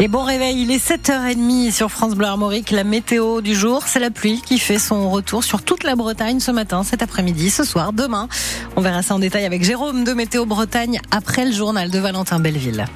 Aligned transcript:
Et 0.00 0.08
bon 0.08 0.24
réveil, 0.24 0.60
il 0.60 0.72
est 0.72 0.84
7h30 0.84 1.70
sur 1.70 1.88
France 1.88 2.14
Bleu 2.14 2.26
Armorique. 2.26 2.72
La 2.72 2.82
météo 2.82 3.40
du 3.40 3.54
jour, 3.54 3.84
c'est 3.86 4.00
la 4.00 4.10
pluie 4.10 4.42
qui 4.44 4.58
fait 4.58 4.80
son 4.80 5.08
retour 5.08 5.44
sur 5.44 5.62
toute 5.62 5.84
la 5.84 5.94
Bretagne 5.94 6.40
ce 6.40 6.50
matin, 6.50 6.82
cet 6.82 7.00
après-midi, 7.00 7.48
ce 7.48 7.62
soir, 7.62 7.92
demain. 7.92 8.28
On 8.76 8.80
verra 8.80 9.02
ça 9.02 9.14
en 9.14 9.20
détail 9.20 9.44
avec 9.44 9.62
Jérôme 9.62 10.02
de 10.02 10.12
Météo 10.12 10.46
Bretagne 10.46 11.00
après 11.12 11.44
le 11.44 11.52
journal 11.52 11.90
de 11.90 11.98
Valentin 12.00 12.40
Belleville. 12.40 12.86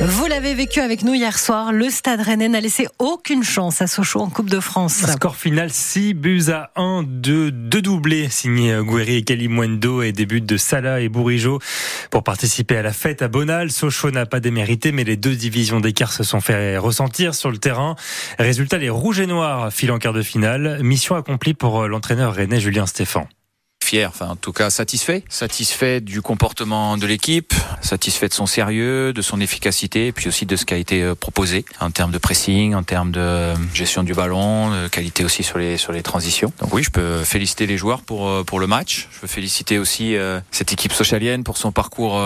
Vous 0.00 0.26
l'avez 0.26 0.54
vécu 0.54 0.78
avec 0.78 1.02
nous 1.02 1.14
hier 1.14 1.36
soir. 1.36 1.72
Le 1.72 1.90
Stade 1.90 2.20
Rennais 2.20 2.48
n'a 2.48 2.60
laissé 2.60 2.86
aucune 3.00 3.42
chance 3.42 3.82
à 3.82 3.88
Sochaux 3.88 4.20
en 4.20 4.30
Coupe 4.30 4.48
de 4.48 4.60
France. 4.60 5.04
Score 5.04 5.34
final 5.34 5.70
6 5.72 6.14
buts 6.14 6.44
à 6.52 6.70
1 6.76 7.02
de 7.02 7.50
deux 7.50 7.82
doublés 7.82 8.28
signés 8.28 8.78
Guéry 8.80 9.16
et 9.16 9.22
Kalimwendo 9.22 10.02
et 10.02 10.12
des 10.12 10.26
de 10.26 10.56
Salah 10.56 11.00
et 11.00 11.08
Bourigeau 11.08 11.58
pour 12.12 12.22
participer 12.22 12.76
à 12.76 12.82
la 12.82 12.92
fête 12.92 13.22
à 13.22 13.28
Bonal. 13.28 13.72
Sochaux 13.72 14.12
n'a 14.12 14.24
pas 14.24 14.38
démérité 14.38 14.92
mais 14.92 15.02
les 15.02 15.16
deux 15.16 15.34
divisions 15.34 15.80
d'écart 15.80 16.12
se 16.12 16.22
sont 16.22 16.40
fait 16.40 16.78
ressentir 16.78 17.34
sur 17.34 17.50
le 17.50 17.58
terrain. 17.58 17.96
Résultat, 18.38 18.78
les 18.78 18.90
rouges 18.90 19.18
et 19.18 19.26
noirs 19.26 19.72
filent 19.72 19.90
en 19.90 19.98
quart 19.98 20.12
de 20.12 20.22
finale. 20.22 20.78
Mission 20.82 21.16
accomplie 21.16 21.54
pour 21.54 21.88
l'entraîneur 21.88 22.34
rennais 22.34 22.60
Julien 22.60 22.86
Stéphan 22.86 23.26
fier, 23.88 24.06
enfin 24.06 24.28
en 24.28 24.36
tout 24.36 24.52
cas 24.52 24.68
satisfait, 24.68 25.24
satisfait 25.30 26.02
du 26.02 26.20
comportement 26.20 26.98
de 26.98 27.06
l'équipe, 27.06 27.54
satisfait 27.80 28.28
de 28.28 28.34
son 28.34 28.44
sérieux, 28.44 29.14
de 29.14 29.22
son 29.22 29.40
efficacité, 29.40 30.12
puis 30.12 30.28
aussi 30.28 30.44
de 30.44 30.56
ce 30.56 30.66
qui 30.66 30.74
a 30.74 30.76
été 30.76 31.02
euh, 31.02 31.14
proposé 31.14 31.64
en 31.80 31.90
termes 31.90 32.12
de 32.12 32.18
pressing, 32.18 32.74
en 32.74 32.82
termes 32.82 33.12
de 33.12 33.20
euh, 33.20 33.54
gestion 33.72 34.02
du 34.02 34.12
ballon, 34.12 34.70
de 34.70 34.88
qualité 34.88 35.24
aussi 35.24 35.42
sur 35.42 35.56
les 35.56 35.78
sur 35.78 35.92
les 35.92 36.02
transitions. 36.02 36.52
Donc 36.60 36.74
oui, 36.74 36.82
je 36.82 36.90
peux 36.90 37.24
féliciter 37.24 37.66
les 37.66 37.78
joueurs 37.78 38.02
pour 38.02 38.28
euh, 38.28 38.44
pour 38.44 38.60
le 38.60 38.66
match. 38.66 39.08
Je 39.10 39.20
peux 39.20 39.26
féliciter 39.26 39.78
aussi 39.78 40.16
cette 40.50 40.72
équipe 40.72 40.92
socialienne 40.92 41.44
pour 41.44 41.56
son 41.56 41.72
parcours 41.72 42.20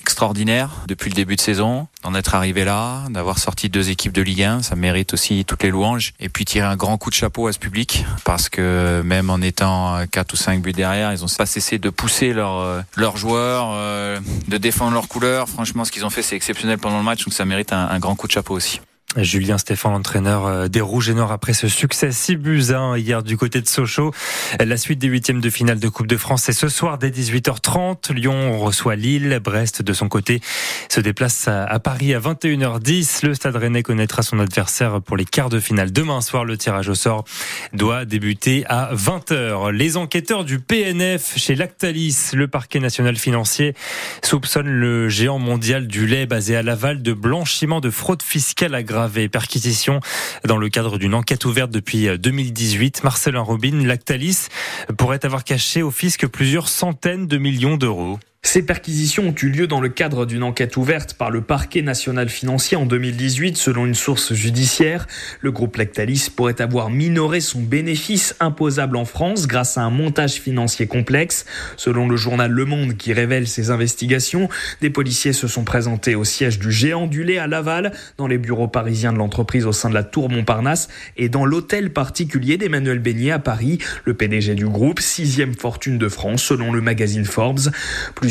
extraordinaire 0.00 0.70
depuis 0.86 1.10
le 1.10 1.14
début 1.14 1.36
de 1.36 1.40
saison, 1.40 1.88
d'en 2.02 2.14
être 2.14 2.34
arrivé 2.34 2.64
là, 2.64 3.02
d'avoir 3.10 3.38
sorti 3.38 3.68
deux 3.68 3.90
équipes 3.90 4.12
de 4.12 4.22
Ligue 4.22 4.42
1, 4.42 4.62
ça 4.62 4.76
mérite 4.76 5.12
aussi 5.14 5.44
toutes 5.44 5.62
les 5.62 5.70
louanges, 5.70 6.14
et 6.20 6.28
puis 6.28 6.44
tirer 6.44 6.66
un 6.66 6.76
grand 6.76 6.98
coup 6.98 7.10
de 7.10 7.14
chapeau 7.14 7.46
à 7.46 7.52
ce 7.52 7.58
public 7.58 8.04
parce 8.24 8.48
que 8.48 9.02
même 9.04 9.30
en 9.30 9.40
étant 9.40 10.04
quatre 10.10 10.34
ou 10.34 10.36
cinq 10.36 10.62
buts 10.62 10.72
derrière 10.72 11.01
ils 11.10 11.24
ont 11.24 11.28
pas 11.36 11.46
cessé 11.46 11.78
de 11.78 11.90
pousser 11.90 12.32
leurs 12.32 12.58
euh, 12.58 12.80
leurs 12.96 13.16
joueurs, 13.16 13.70
euh, 13.74 14.20
de 14.48 14.56
défendre 14.58 14.92
leurs 14.92 15.08
couleurs. 15.08 15.48
Franchement, 15.48 15.84
ce 15.84 15.90
qu'ils 15.90 16.06
ont 16.06 16.10
fait, 16.10 16.22
c'est 16.22 16.36
exceptionnel 16.36 16.78
pendant 16.78 16.98
le 16.98 17.04
match, 17.04 17.24
donc 17.24 17.34
ça 17.34 17.44
mérite 17.44 17.72
un 17.72 17.98
grand 17.98 18.14
coup 18.14 18.26
de 18.26 18.32
chapeau 18.32 18.54
aussi. 18.54 18.80
Julien 19.16 19.58
Stéphane, 19.58 19.92
l'entraîneur 19.92 20.46
euh, 20.46 20.68
des 20.68 20.80
Rouges 20.80 21.10
et 21.10 21.14
Noirs 21.14 21.32
après 21.32 21.52
ce 21.52 21.68
succès 21.68 22.12
6 22.12 22.36
buts 22.36 22.64
1 22.74 22.96
hier 22.96 23.22
du 23.22 23.36
côté 23.36 23.60
de 23.60 23.68
Sochaux. 23.68 24.12
La 24.58 24.76
suite 24.76 24.98
des 24.98 25.08
huitièmes 25.08 25.40
de 25.40 25.50
finale 25.50 25.78
de 25.78 25.88
Coupe 25.88 26.06
de 26.06 26.16
France 26.16 26.44
c'est 26.44 26.52
ce 26.52 26.68
soir 26.68 26.96
dès 26.96 27.10
18h30. 27.10 28.12
Lyon 28.12 28.58
reçoit 28.58 28.96
Lille. 28.96 29.38
Brest 29.42 29.82
de 29.82 29.92
son 29.92 30.08
côté 30.08 30.40
se 30.88 31.00
déplace 31.00 31.48
à 31.48 31.78
Paris 31.78 32.14
à 32.14 32.20
21h10. 32.20 33.26
Le 33.26 33.34
Stade 33.34 33.56
Rennais 33.56 33.82
connaîtra 33.82 34.22
son 34.22 34.38
adversaire 34.38 35.02
pour 35.02 35.16
les 35.16 35.24
quarts 35.24 35.50
de 35.50 35.60
finale. 35.60 35.92
Demain 35.92 36.20
soir, 36.20 36.44
le 36.44 36.56
tirage 36.56 36.88
au 36.88 36.94
sort 36.94 37.24
doit 37.74 38.04
débuter 38.04 38.64
à 38.68 38.94
20h. 38.94 39.72
Les 39.72 39.96
enquêteurs 39.96 40.44
du 40.44 40.58
PNF 40.58 41.36
chez 41.36 41.54
Lactalis, 41.54 42.30
le 42.32 42.48
parquet 42.48 42.80
national 42.80 43.16
financier, 43.16 43.74
soupçonnent 44.22 44.68
le 44.68 45.08
géant 45.08 45.38
mondial 45.38 45.86
du 45.86 46.06
lait 46.06 46.26
basé 46.26 46.56
à 46.56 46.62
Laval 46.62 47.02
de 47.02 47.12
blanchiment 47.12 47.80
de 47.80 47.90
fraude 47.90 48.22
fiscale 48.22 48.74
et 49.16 49.28
perquisition 49.28 50.00
dans 50.44 50.56
le 50.56 50.68
cadre 50.68 50.98
d'une 50.98 51.14
enquête 51.14 51.44
ouverte 51.44 51.70
depuis 51.70 52.08
2018. 52.18 53.04
Marcelin 53.04 53.40
Robin, 53.40 53.84
Lactalis, 53.84 54.48
pourrait 54.96 55.24
avoir 55.24 55.44
caché 55.44 55.82
au 55.82 55.90
fisc 55.90 56.26
plusieurs 56.26 56.68
centaines 56.68 57.26
de 57.26 57.38
millions 57.38 57.76
d'euros. 57.76 58.18
Ces 58.52 58.66
perquisitions 58.66 59.28
ont 59.28 59.34
eu 59.40 59.48
lieu 59.48 59.66
dans 59.66 59.80
le 59.80 59.88
cadre 59.88 60.26
d'une 60.26 60.42
enquête 60.42 60.76
ouverte 60.76 61.14
par 61.14 61.30
le 61.30 61.40
parquet 61.40 61.80
national 61.80 62.28
financier 62.28 62.76
en 62.76 62.84
2018. 62.84 63.56
Selon 63.56 63.86
une 63.86 63.94
source 63.94 64.34
judiciaire, 64.34 65.06
le 65.40 65.50
groupe 65.52 65.76
Lactalis 65.76 66.28
pourrait 66.36 66.60
avoir 66.60 66.90
minoré 66.90 67.40
son 67.40 67.62
bénéfice 67.62 68.36
imposable 68.40 68.98
en 68.98 69.06
France 69.06 69.46
grâce 69.46 69.78
à 69.78 69.82
un 69.82 69.90
montage 69.90 70.34
financier 70.34 70.86
complexe. 70.86 71.46
Selon 71.78 72.06
le 72.06 72.16
journal 72.16 72.50
Le 72.50 72.66
Monde 72.66 72.98
qui 72.98 73.14
révèle 73.14 73.46
ces 73.46 73.70
investigations, 73.70 74.50
des 74.82 74.90
policiers 74.90 75.32
se 75.32 75.48
sont 75.48 75.64
présentés 75.64 76.14
au 76.14 76.24
siège 76.24 76.58
du 76.58 76.70
géant 76.70 77.06
du 77.06 77.24
lait 77.24 77.38
à 77.38 77.46
Laval, 77.46 77.92
dans 78.18 78.26
les 78.26 78.38
bureaux 78.38 78.68
parisiens 78.68 79.14
de 79.14 79.18
l'entreprise 79.18 79.64
au 79.64 79.72
sein 79.72 79.88
de 79.88 79.94
la 79.94 80.04
Tour 80.04 80.28
Montparnasse 80.28 80.88
et 81.16 81.30
dans 81.30 81.46
l'hôtel 81.46 81.90
particulier 81.90 82.58
d'Emmanuel 82.58 82.98
Beignet 82.98 83.30
à 83.30 83.38
Paris, 83.38 83.78
le 84.04 84.12
PDG 84.12 84.56
du 84.56 84.66
groupe, 84.66 85.00
sixième 85.00 85.54
fortune 85.54 85.96
de 85.96 86.08
France 86.10 86.42
selon 86.42 86.70
le 86.70 86.82
magazine 86.82 87.24
Forbes. 87.24 87.70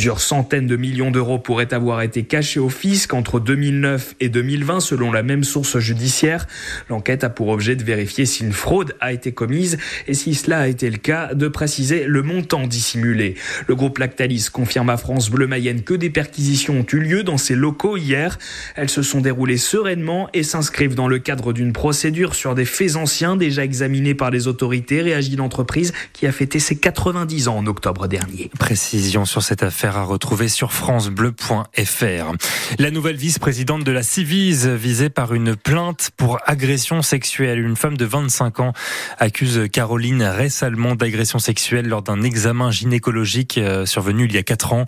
Plusieurs 0.02 0.20
centaines 0.20 0.66
de 0.66 0.78
millions 0.78 1.12
d'euros 1.12 1.38
pourraient 1.38 1.76
avoir 1.76 2.02
été 2.02 2.24
cachés 2.24 2.60
au 2.60 2.70
fisc 2.70 3.14
entre 3.14 3.40
2009 3.40 4.16
et 4.20 4.30
2020 4.30 4.80
selon 4.80 5.12
la 5.12 5.22
même 5.22 5.44
source 5.44 5.78
judiciaire. 5.78 6.48
L'enquête 6.90 7.24
a 7.24 7.30
pour 7.30 7.50
objet 7.50 7.76
de 7.76 7.84
vérifier 7.84 8.26
si 8.26 8.44
une 8.44 8.52
fraude 8.52 8.96
a 9.00 9.14
été 9.14 9.32
commise 9.32 9.78
et 10.08 10.16
si 10.16 10.34
cela 10.34 10.62
a 10.62 10.68
été 10.68 10.90
le 10.90 10.98
cas, 10.98 11.36
de 11.36 11.48
préciser 11.48 12.06
le 12.08 12.24
montant 12.24 12.66
dissimulé. 12.66 13.36
Le 13.68 13.76
groupe 13.76 14.00
Lactalis 14.00 14.48
confirme 14.52 14.90
à 14.90 14.98
France 14.98 15.30
Bleu 15.30 15.46
Mayenne 15.46 15.84
que 15.84 15.94
des 15.94 16.10
perquisitions 16.10 16.80
ont 16.80 16.86
eu 16.92 17.00
lieu 17.00 17.22
dans 17.22 17.38
ses 17.38 17.54
locaux 17.54 17.96
hier. 17.96 18.40
Elles 18.76 18.90
se 18.90 19.04
sont 19.04 19.22
déroulées 19.22 19.58
sereinement 19.58 20.30
et 20.34 20.42
s'inscrivent 20.42 20.96
dans 20.96 21.08
le 21.08 21.20
cadre 21.20 21.54
d'une 21.54 21.74
procédure 21.74 22.34
sur 22.34 22.56
des 22.56 22.66
faits 22.66 22.96
anciens 22.96 23.36
déjà 23.36 23.64
examinés 23.64 24.16
par 24.16 24.32
les 24.32 24.48
autorités, 24.48 25.04
réagit 25.04 25.36
l'entreprise 25.36 25.94
qui 26.12 26.26
a 26.26 26.32
fêté 26.32 26.58
ses 26.58 26.78
90 26.80 27.50
ans 27.50 27.58
en 27.58 27.68
octobre 27.68 28.08
dernier. 28.08 28.50
Précision 28.58 29.26
sur 29.26 29.44
cette 29.44 29.62
affaire 29.62 29.91
à 29.98 30.04
retrouver 30.04 30.48
sur 30.48 30.74
francebleu.fr. 30.74 32.32
La 32.80 32.92
nouvelle 32.92 33.16
vice-présidente 33.16 33.84
de 33.84 33.92
la 33.92 34.04
Civise, 34.04 34.68
visée 34.68 35.10
par 35.10 35.34
une 35.34 35.56
plainte 35.56 36.12
pour 36.18 36.40
agression 36.46 37.02
sexuelle. 37.02 37.60
Une 37.60 37.76
femme 37.76 37.98
de 37.98 38.06
25 38.06 38.60
ans 38.60 38.74
accuse 39.20 39.68
Caroline 39.72 40.24
Ressalmont 40.24 40.96
d'agression 40.96 41.40
sexuelle 41.40 41.88
lors 41.88 42.02
d'un 42.02 42.24
examen 42.24 42.72
gynécologique 42.72 43.58
euh, 43.58 43.86
survenu 43.86 44.26
il 44.26 44.34
y 44.34 44.38
a 44.38 44.44
4 44.44 44.74
ans. 44.74 44.86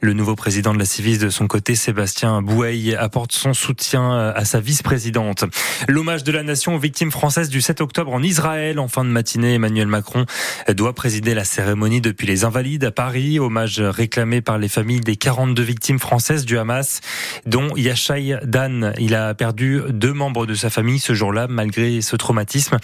Le 0.00 0.12
nouveau 0.12 0.36
président 0.36 0.72
de 0.72 0.78
la 0.78 0.84
Civise, 0.84 1.18
de 1.18 1.30
son 1.30 1.46
côté, 1.46 1.74
Sébastien 1.74 2.42
Bouey, 2.42 2.94
apporte 2.94 3.32
son 3.32 3.54
soutien 3.54 4.12
euh, 4.12 4.32
à 4.34 4.44
sa 4.44 4.60
vice-présidente. 4.60 5.44
L'hommage 5.88 6.24
de 6.24 6.32
la 6.32 6.42
nation 6.42 6.74
aux 6.74 6.78
victimes 6.78 7.10
françaises 7.10 7.48
du 7.48 7.60
7 7.60 7.80
octobre 7.80 8.12
en 8.12 8.22
Israël. 8.22 8.78
En 8.78 8.88
fin 8.88 9.04
de 9.04 9.10
matinée, 9.10 9.54
Emmanuel 9.54 9.86
Macron 9.86 10.26
doit 10.68 10.92
présider 10.92 11.34
la 11.34 11.44
cérémonie 11.44 12.00
depuis 12.00 12.26
les 12.26 12.44
Invalides 12.44 12.84
à 12.84 12.90
Paris. 12.90 13.38
Hommage 13.38 13.80
réclamé 13.80 14.40
par 14.44 14.58
les 14.58 14.68
familles 14.68 15.00
des 15.00 15.16
42 15.16 15.62
victimes 15.62 15.98
françaises 15.98 16.44
du 16.44 16.58
Hamas, 16.58 17.00
dont 17.46 17.74
Yachai 17.76 18.36
Dan. 18.44 18.92
Il 18.98 19.14
a 19.14 19.34
perdu 19.34 19.80
deux 19.88 20.12
membres 20.12 20.46
de 20.46 20.54
sa 20.54 20.70
famille 20.70 21.00
ce 21.00 21.14
jour-là, 21.14 21.46
malgré 21.48 22.00
ce 22.00 22.16
traumatisme. 22.16 22.76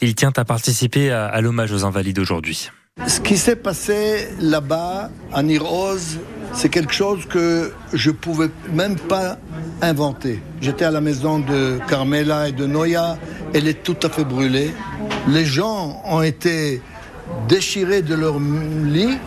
Il 0.00 0.14
tient 0.14 0.32
à 0.36 0.44
participer 0.44 1.10
à, 1.10 1.40
l'hommage 1.40 1.72
aux 1.72 1.84
invalides 1.84 2.18
aujourd'hui. 2.18 2.70
Ce 3.06 3.20
qui 3.20 3.36
s'est 3.36 3.56
passé 3.56 4.28
là-bas, 4.40 5.10
à 5.32 5.42
Niroz, 5.42 6.18
c'est 6.52 6.68
quelque 6.68 6.92
chose 6.92 7.26
que 7.26 7.72
je 7.92 8.10
ne 8.10 8.14
pouvais 8.14 8.50
même 8.72 8.96
pas 8.96 9.38
inventer. 9.82 10.40
J'étais 10.60 10.84
à 10.84 10.90
la 10.90 11.00
maison 11.00 11.40
de 11.40 11.78
Carmela 11.88 12.48
et 12.48 12.52
de 12.52 12.66
Noya, 12.66 13.18
elle 13.52 13.66
est 13.66 13.82
tout 13.82 13.96
à 14.02 14.08
fait 14.08 14.24
brûlée. 14.24 14.72
Les 15.28 15.44
gens 15.44 16.02
ont 16.04 16.22
été 16.22 16.80
déchirés 17.48 18.02
de 18.02 18.14
leur 18.14 18.38
lit, 18.38 19.18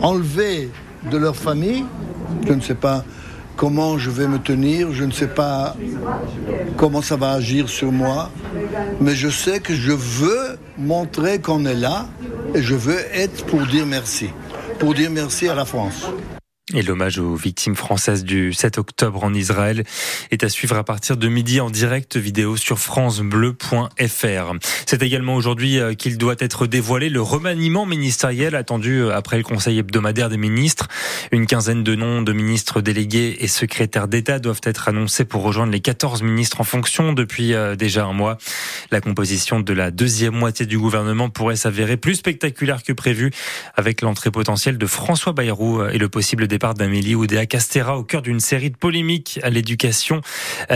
enlevés 0.00 0.70
de 1.10 1.16
leur 1.16 1.36
famille. 1.36 1.84
Je 2.46 2.52
ne 2.52 2.60
sais 2.60 2.74
pas 2.74 3.04
comment 3.56 3.98
je 3.98 4.10
vais 4.10 4.26
me 4.26 4.38
tenir, 4.38 4.92
je 4.92 5.04
ne 5.04 5.12
sais 5.12 5.28
pas 5.28 5.76
comment 6.76 7.02
ça 7.02 7.16
va 7.16 7.32
agir 7.32 7.68
sur 7.68 7.92
moi, 7.92 8.30
mais 9.00 9.14
je 9.14 9.28
sais 9.28 9.60
que 9.60 9.74
je 9.74 9.92
veux 9.92 10.58
montrer 10.78 11.40
qu'on 11.40 11.66
est 11.66 11.74
là 11.74 12.06
et 12.54 12.62
je 12.62 12.74
veux 12.74 13.00
être 13.12 13.44
pour 13.44 13.66
dire 13.66 13.84
merci, 13.84 14.30
pour 14.78 14.94
dire 14.94 15.10
merci 15.10 15.48
à 15.48 15.54
la 15.54 15.66
France. 15.66 16.06
Et 16.72 16.82
l'hommage 16.82 17.18
aux 17.18 17.34
victimes 17.34 17.74
françaises 17.74 18.22
du 18.22 18.52
7 18.52 18.78
octobre 18.78 19.24
en 19.24 19.34
Israël 19.34 19.82
est 20.30 20.44
à 20.44 20.48
suivre 20.48 20.76
à 20.76 20.84
partir 20.84 21.16
de 21.16 21.26
midi 21.26 21.58
en 21.60 21.68
direct 21.68 22.16
vidéo 22.16 22.56
sur 22.56 22.78
francebleu.fr. 22.78 24.52
C'est 24.86 25.02
également 25.02 25.34
aujourd'hui 25.34 25.80
euh, 25.80 25.94
qu'il 25.94 26.16
doit 26.16 26.36
être 26.38 26.68
dévoilé 26.68 27.08
le 27.08 27.20
remaniement 27.20 27.86
ministériel 27.86 28.54
attendu 28.54 29.00
euh, 29.00 29.12
après 29.12 29.36
le 29.36 29.42
conseil 29.42 29.78
hebdomadaire 29.78 30.28
des 30.28 30.36
ministres. 30.36 30.86
Une 31.32 31.46
quinzaine 31.46 31.82
de 31.82 31.96
noms 31.96 32.22
de 32.22 32.32
ministres 32.32 32.80
délégués 32.80 33.38
et 33.40 33.48
secrétaires 33.48 34.06
d'État 34.06 34.38
doivent 34.38 34.60
être 34.62 34.86
annoncés 34.88 35.24
pour 35.24 35.42
rejoindre 35.42 35.72
les 35.72 35.80
14 35.80 36.22
ministres 36.22 36.60
en 36.60 36.64
fonction 36.64 37.12
depuis 37.12 37.52
euh, 37.52 37.74
déjà 37.74 38.04
un 38.04 38.12
mois. 38.12 38.38
La 38.92 39.00
composition 39.00 39.58
de 39.58 39.72
la 39.72 39.90
deuxième 39.90 40.34
moitié 40.34 40.66
du 40.66 40.78
gouvernement 40.78 41.30
pourrait 41.30 41.56
s'avérer 41.56 41.96
plus 41.96 42.14
spectaculaire 42.14 42.84
que 42.84 42.92
prévu 42.92 43.32
avec 43.74 44.02
l'entrée 44.02 44.30
potentielle 44.30 44.78
de 44.78 44.86
François 44.86 45.32
Bayrou 45.32 45.82
et 45.86 45.98
le 45.98 46.08
possible 46.08 46.46
départ 46.46 46.59
départ 46.60 46.74
d'Amélie 46.74 47.14
Oudéa 47.14 47.46
Castera 47.46 47.96
au 47.96 48.04
cœur 48.04 48.20
d'une 48.20 48.38
série 48.38 48.68
de 48.68 48.76
polémiques 48.76 49.40
à 49.42 49.48
l'éducation 49.48 50.20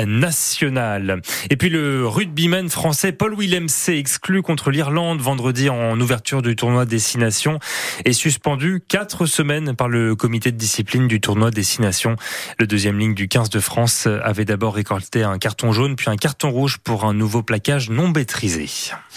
nationale. 0.07 1.21
Et 1.51 1.57
puis 1.57 1.69
le 1.69 2.09
rugbyman 2.09 2.71
français 2.71 3.13
Paul 3.13 3.39
Willem 3.39 3.69
s'est 3.69 3.99
exclu 3.99 4.41
contre 4.41 4.71
l'Irlande 4.71 5.21
vendredi 5.21 5.69
en 5.69 6.01
ouverture 6.01 6.41
du 6.41 6.57
tournoi 6.57 6.87
Destination 6.87 7.59
et 8.07 8.15
suspendu 8.15 8.81
quatre 8.89 9.27
semaines 9.27 9.77
par 9.77 9.91
le 9.91 10.17
comité 10.17 10.53
de 10.53 10.57
discipline 10.57 11.07
du 11.07 11.21
tournoi 11.21 11.51
Destination. 11.51 12.17
Le 12.59 12.67
deuxième 12.67 12.99
ligne 12.99 13.15
du 13.15 13.29
15 13.29 13.51
de 13.51 13.61
France 13.61 14.09
avait 14.23 14.47
d'abord 14.47 14.77
récolté 14.77 15.23
un 15.23 15.37
carton 15.37 15.73
jaune 15.73 15.97
puis 15.97 16.09
un 16.09 16.17
carton 16.17 16.51
rouge 16.51 16.79
pour 16.79 17.05
un 17.05 17.13
nouveau 17.13 17.43
plaquage 17.43 17.91
non 17.91 18.09
maîtrisé. 18.09 18.71